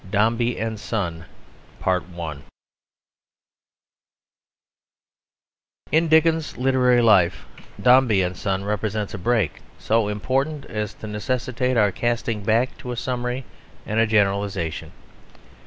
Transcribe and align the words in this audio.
DOMBEY 0.09 0.57
AND 0.57 0.79
SON 0.79 1.25
In 5.91 6.07
Dickens's 6.07 6.57
literary 6.57 7.03
life 7.03 7.45
Dombey 7.79 8.23
and 8.23 8.35
Son 8.35 8.63
represents 8.63 9.13
a 9.13 9.19
break 9.19 9.61
so 9.77 10.07
important 10.07 10.65
as 10.65 10.95
to 10.95 11.05
necessitate 11.05 11.77
our 11.77 11.91
casting 11.91 12.41
back 12.41 12.75
to 12.79 12.91
a 12.91 12.97
summary 12.97 13.45
and 13.85 13.99
a 13.99 14.07
generalisation. 14.07 14.91